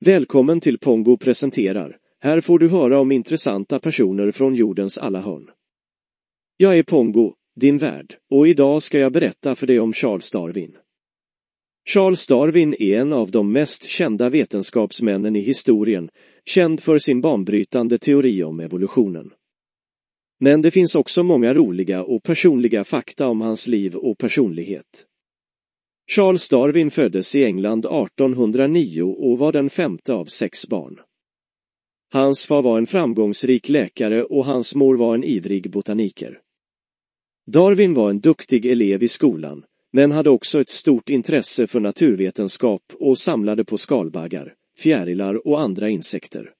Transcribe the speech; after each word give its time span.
Välkommen 0.00 0.60
till 0.60 0.78
Pongo 0.78 1.16
presenterar. 1.16 1.96
Här 2.20 2.40
får 2.40 2.58
du 2.58 2.68
höra 2.68 3.00
om 3.00 3.12
intressanta 3.12 3.80
personer 3.80 4.30
från 4.30 4.54
jordens 4.54 4.98
alla 4.98 5.20
hörn. 5.20 5.50
Jag 6.56 6.78
är 6.78 6.82
Pongo, 6.82 7.34
din 7.60 7.78
värd, 7.78 8.14
och 8.30 8.48
idag 8.48 8.82
ska 8.82 8.98
jag 8.98 9.12
berätta 9.12 9.54
för 9.54 9.66
dig 9.66 9.80
om 9.80 9.92
Charles 9.92 10.30
Darwin. 10.30 10.76
Charles 11.88 12.26
Darwin 12.26 12.74
är 12.78 13.00
en 13.00 13.12
av 13.12 13.30
de 13.30 13.52
mest 13.52 13.84
kända 13.84 14.30
vetenskapsmännen 14.30 15.36
i 15.36 15.40
historien, 15.40 16.10
känd 16.44 16.80
för 16.80 16.98
sin 16.98 17.20
banbrytande 17.20 17.98
teori 17.98 18.42
om 18.42 18.60
evolutionen. 18.60 19.30
Men 20.40 20.62
det 20.62 20.70
finns 20.70 20.94
också 20.94 21.22
många 21.22 21.54
roliga 21.54 22.04
och 22.04 22.22
personliga 22.22 22.84
fakta 22.84 23.26
om 23.26 23.40
hans 23.40 23.66
liv 23.66 23.96
och 23.96 24.18
personlighet. 24.18 25.07
Charles 26.10 26.48
Darwin 26.48 26.90
föddes 26.90 27.34
i 27.34 27.44
England 27.44 27.86
1809 27.86 29.02
och 29.02 29.38
var 29.38 29.52
den 29.52 29.70
femte 29.70 30.14
av 30.14 30.24
sex 30.24 30.68
barn. 30.68 31.00
Hans 32.12 32.46
far 32.46 32.62
var 32.62 32.78
en 32.78 32.86
framgångsrik 32.86 33.68
läkare 33.68 34.24
och 34.24 34.44
hans 34.44 34.74
mor 34.74 34.96
var 34.96 35.14
en 35.14 35.24
ivrig 35.24 35.70
botaniker. 35.70 36.40
Darwin 37.46 37.94
var 37.94 38.10
en 38.10 38.20
duktig 38.20 38.66
elev 38.66 39.02
i 39.02 39.08
skolan, 39.08 39.64
men 39.92 40.10
hade 40.10 40.30
också 40.30 40.60
ett 40.60 40.68
stort 40.68 41.10
intresse 41.10 41.66
för 41.66 41.80
naturvetenskap 41.80 42.82
och 42.94 43.18
samlade 43.18 43.64
på 43.64 43.78
skalbaggar, 43.78 44.54
fjärilar 44.78 45.46
och 45.46 45.60
andra 45.60 45.88
insekter. 45.88 46.50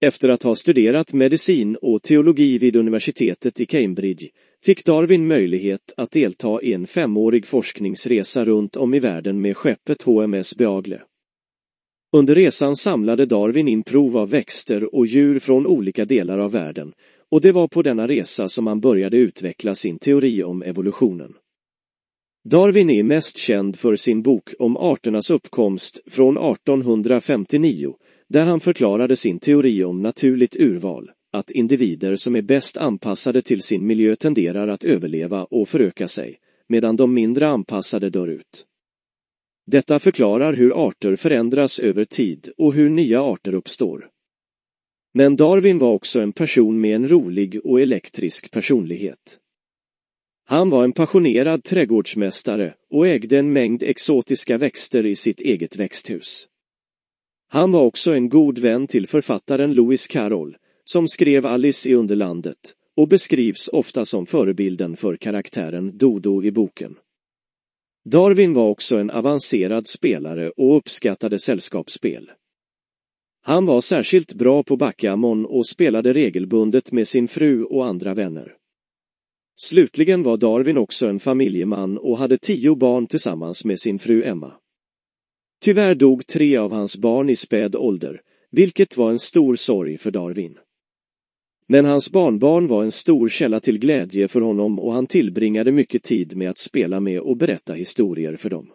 Efter 0.00 0.28
att 0.28 0.42
ha 0.42 0.54
studerat 0.54 1.12
medicin 1.12 1.76
och 1.76 2.02
teologi 2.02 2.58
vid 2.58 2.76
universitetet 2.76 3.60
i 3.60 3.66
Cambridge 3.66 4.28
fick 4.64 4.84
Darwin 4.84 5.26
möjlighet 5.26 5.92
att 5.96 6.10
delta 6.10 6.62
i 6.62 6.72
en 6.72 6.86
femårig 6.86 7.46
forskningsresa 7.46 8.44
runt 8.44 8.76
om 8.76 8.94
i 8.94 8.98
världen 8.98 9.40
med 9.40 9.56
skeppet 9.56 10.02
HMS 10.02 10.56
Beagle. 10.56 11.02
Under 12.12 12.34
resan 12.34 12.76
samlade 12.76 13.26
Darwin 13.26 13.68
in 13.68 13.82
prov 13.82 14.16
av 14.16 14.30
växter 14.30 14.94
och 14.94 15.06
djur 15.06 15.38
från 15.38 15.66
olika 15.66 16.04
delar 16.04 16.38
av 16.38 16.52
världen 16.52 16.92
och 17.30 17.40
det 17.40 17.52
var 17.52 17.68
på 17.68 17.82
denna 17.82 18.08
resa 18.08 18.48
som 18.48 18.66
han 18.66 18.80
började 18.80 19.16
utveckla 19.16 19.74
sin 19.74 19.98
teori 19.98 20.42
om 20.42 20.62
evolutionen. 20.62 21.34
Darwin 22.44 22.90
är 22.90 23.02
mest 23.02 23.38
känd 23.38 23.76
för 23.76 23.96
sin 23.96 24.22
bok 24.22 24.50
om 24.58 24.76
arternas 24.76 25.30
uppkomst 25.30 26.02
från 26.10 26.36
1859 26.36 27.94
där 28.28 28.46
han 28.46 28.60
förklarade 28.60 29.16
sin 29.16 29.38
teori 29.38 29.84
om 29.84 30.02
naturligt 30.02 30.56
urval, 30.56 31.10
att 31.32 31.50
individer 31.50 32.16
som 32.16 32.36
är 32.36 32.42
bäst 32.42 32.76
anpassade 32.76 33.42
till 33.42 33.62
sin 33.62 33.86
miljö 33.86 34.16
tenderar 34.16 34.68
att 34.68 34.84
överleva 34.84 35.44
och 35.44 35.68
föröka 35.68 36.08
sig, 36.08 36.38
medan 36.68 36.96
de 36.96 37.14
mindre 37.14 37.48
anpassade 37.48 38.10
dör 38.10 38.28
ut. 38.28 38.66
Detta 39.66 39.98
förklarar 39.98 40.54
hur 40.54 40.88
arter 40.88 41.16
förändras 41.16 41.78
över 41.78 42.04
tid 42.04 42.50
och 42.56 42.74
hur 42.74 42.88
nya 42.88 43.22
arter 43.22 43.54
uppstår. 43.54 44.08
Men 45.14 45.36
Darwin 45.36 45.78
var 45.78 45.92
också 45.92 46.20
en 46.20 46.32
person 46.32 46.80
med 46.80 46.96
en 46.96 47.08
rolig 47.08 47.60
och 47.64 47.80
elektrisk 47.80 48.50
personlighet. 48.50 49.38
Han 50.44 50.70
var 50.70 50.84
en 50.84 50.92
passionerad 50.92 51.64
trädgårdsmästare 51.64 52.74
och 52.90 53.08
ägde 53.08 53.38
en 53.38 53.52
mängd 53.52 53.82
exotiska 53.82 54.58
växter 54.58 55.06
i 55.06 55.16
sitt 55.16 55.40
eget 55.40 55.76
växthus. 55.76 56.48
Han 57.48 57.72
var 57.72 57.82
också 57.82 58.12
en 58.12 58.28
god 58.28 58.58
vän 58.58 58.86
till 58.86 59.06
författaren 59.06 59.74
Lewis 59.74 60.08
Carroll, 60.08 60.56
som 60.84 61.08
skrev 61.08 61.46
Alice 61.46 61.90
i 61.90 61.94
Underlandet 61.94 62.74
och 62.96 63.08
beskrivs 63.08 63.68
ofta 63.68 64.04
som 64.04 64.26
förebilden 64.26 64.96
för 64.96 65.16
karaktären 65.16 65.98
Dodo 65.98 66.42
i 66.44 66.50
boken. 66.50 66.96
Darwin 68.04 68.54
var 68.54 68.68
också 68.68 68.96
en 68.96 69.10
avancerad 69.10 69.86
spelare 69.86 70.50
och 70.50 70.76
uppskattade 70.76 71.38
sällskapsspel. 71.38 72.30
Han 73.42 73.66
var 73.66 73.80
särskilt 73.80 74.34
bra 74.34 74.62
på 74.62 74.76
backgammon 74.76 75.46
och 75.46 75.66
spelade 75.66 76.12
regelbundet 76.12 76.92
med 76.92 77.08
sin 77.08 77.28
fru 77.28 77.64
och 77.64 77.86
andra 77.86 78.14
vänner. 78.14 78.56
Slutligen 79.56 80.22
var 80.22 80.36
Darwin 80.36 80.78
också 80.78 81.06
en 81.06 81.18
familjeman 81.18 81.98
och 81.98 82.18
hade 82.18 82.38
tio 82.38 82.76
barn 82.76 83.06
tillsammans 83.06 83.64
med 83.64 83.80
sin 83.80 83.98
fru 83.98 84.24
Emma. 84.24 84.52
Tyvärr 85.62 85.94
dog 85.94 86.26
tre 86.26 86.56
av 86.56 86.72
hans 86.72 86.98
barn 86.98 87.30
i 87.30 87.36
späd 87.36 87.76
ålder, 87.76 88.20
vilket 88.50 88.96
var 88.96 89.10
en 89.10 89.18
stor 89.18 89.56
sorg 89.56 89.98
för 89.98 90.10
Darwin. 90.10 90.58
Men 91.72 91.84
hans 91.84 92.10
barnbarn 92.10 92.66
var 92.66 92.84
en 92.84 92.92
stor 92.92 93.28
källa 93.28 93.60
till 93.60 93.78
glädje 93.78 94.28
för 94.28 94.40
honom 94.40 94.78
och 94.80 94.92
han 94.92 95.06
tillbringade 95.06 95.72
mycket 95.72 96.02
tid 96.02 96.36
med 96.36 96.50
att 96.50 96.58
spela 96.58 97.00
med 97.00 97.20
och 97.20 97.36
berätta 97.36 97.74
historier 97.74 98.36
för 98.36 98.50
dem. 98.50 98.72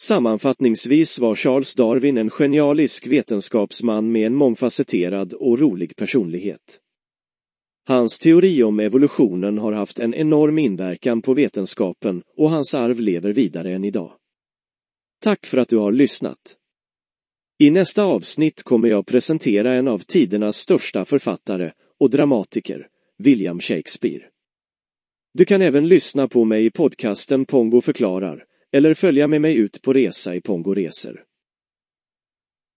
Sammanfattningsvis 0.00 1.18
var 1.18 1.34
Charles 1.34 1.74
Darwin 1.74 2.18
en 2.18 2.30
genialisk 2.30 3.06
vetenskapsman 3.06 4.12
med 4.12 4.26
en 4.26 4.34
mångfacetterad 4.34 5.32
och 5.32 5.58
rolig 5.58 5.96
personlighet. 5.96 6.80
Hans 7.86 8.18
teori 8.18 8.62
om 8.62 8.80
evolutionen 8.80 9.58
har 9.58 9.72
haft 9.72 10.00
en 10.00 10.14
enorm 10.14 10.58
inverkan 10.58 11.22
på 11.22 11.34
vetenskapen 11.34 12.22
och 12.36 12.50
hans 12.50 12.74
arv 12.74 13.00
lever 13.00 13.32
vidare 13.32 13.74
än 13.74 13.84
idag. 13.84 14.12
Tack 15.22 15.46
för 15.46 15.58
att 15.58 15.68
du 15.68 15.76
har 15.76 15.92
lyssnat. 15.92 16.56
I 17.58 17.70
nästa 17.70 18.04
avsnitt 18.04 18.62
kommer 18.62 18.88
jag 18.88 19.06
presentera 19.06 19.74
en 19.74 19.88
av 19.88 19.98
tidernas 19.98 20.56
största 20.56 21.04
författare 21.04 21.72
och 22.02 22.10
dramatiker, 22.10 22.86
William 23.18 23.60
Shakespeare. 23.60 24.22
Du 25.34 25.44
kan 25.44 25.62
även 25.62 25.88
lyssna 25.88 26.28
på 26.28 26.44
mig 26.44 26.66
i 26.66 26.70
podcasten 26.70 27.44
Pongo 27.44 27.80
förklarar 27.80 28.44
eller 28.72 28.94
följa 28.94 29.28
med 29.28 29.40
mig 29.40 29.56
ut 29.56 29.82
på 29.82 29.92
resa 29.92 30.34
i 30.34 30.40
Pongo 30.40 30.74
Resor. 30.74 31.24